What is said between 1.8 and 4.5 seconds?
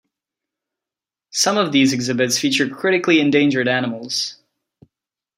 exhibits feature critically endangered animals.